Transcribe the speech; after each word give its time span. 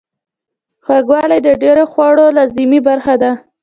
خوږوالی 0.85 1.39
د 1.43 1.49
ډیرو 1.61 1.83
خوړو 1.91 2.25
لازمي 2.37 2.79
برخه 2.87 3.13
ده. 3.21 3.31